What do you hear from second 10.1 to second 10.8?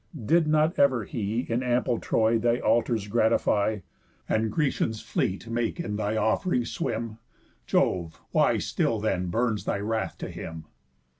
to him?"